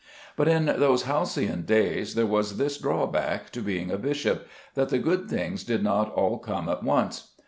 But 0.35 0.47
in 0.47 0.65
those 0.65 1.03
halcyon 1.03 1.61
days, 1.61 2.15
there 2.15 2.25
was 2.25 2.57
this 2.57 2.79
drawback 2.79 3.51
to 3.51 3.61
being 3.61 3.91
a 3.91 3.99
bishop, 3.99 4.47
that 4.73 4.89
the 4.89 4.97
good 4.97 5.29
things 5.29 5.63
did 5.63 5.83
not 5.83 6.11
all 6.15 6.39
come 6.39 6.67
at 6.69 6.81
once. 6.81 7.33